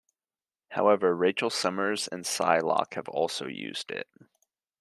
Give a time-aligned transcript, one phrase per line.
[0.69, 4.07] However, Rachel Summers and Psylocke have also used it.